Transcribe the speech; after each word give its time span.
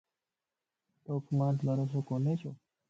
توکَ 1.03 1.25
مانت 1.37 1.59
بھروسو 1.67 1.99
ڪوني؟ 2.07 2.33